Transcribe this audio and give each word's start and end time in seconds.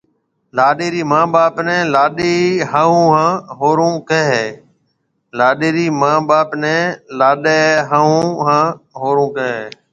لاڏيَ 0.57 0.87
ريَ 0.93 1.01
مان 1.11 1.25
ٻاپ 1.33 1.55
نَي 1.67 1.77
لاڏيِ 1.93 2.31
هاهوُ 2.71 2.99
هانَ 3.15 3.33
هوُرو 3.59 3.89
ڪهيَ 9.29 9.49
هيَ۔ 9.49 9.61